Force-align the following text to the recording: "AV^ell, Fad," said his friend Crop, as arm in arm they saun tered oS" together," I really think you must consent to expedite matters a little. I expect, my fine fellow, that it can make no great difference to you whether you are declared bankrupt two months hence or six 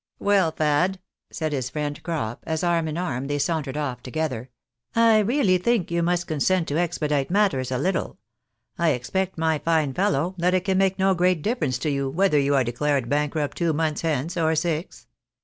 "AV^ell, 0.19 0.57
Fad," 0.57 0.97
said 1.29 1.51
his 1.53 1.69
friend 1.69 2.01
Crop, 2.01 2.43
as 2.47 2.63
arm 2.63 2.87
in 2.87 2.97
arm 2.97 3.27
they 3.27 3.37
saun 3.37 3.63
tered 3.63 3.77
oS" 3.77 3.99
together," 4.01 4.49
I 4.95 5.19
really 5.19 5.59
think 5.59 5.91
you 5.91 6.01
must 6.01 6.25
consent 6.25 6.67
to 6.69 6.79
expedite 6.79 7.29
matters 7.29 7.69
a 7.71 7.77
little. 7.77 8.17
I 8.79 8.93
expect, 8.93 9.37
my 9.37 9.59
fine 9.59 9.93
fellow, 9.93 10.33
that 10.39 10.55
it 10.55 10.65
can 10.65 10.79
make 10.79 10.97
no 10.97 11.13
great 11.13 11.43
difference 11.43 11.77
to 11.77 11.91
you 11.91 12.09
whether 12.09 12.39
you 12.39 12.55
are 12.55 12.63
declared 12.63 13.09
bankrupt 13.09 13.55
two 13.57 13.73
months 13.73 14.01
hence 14.01 14.35
or 14.35 14.55
six 14.55 15.05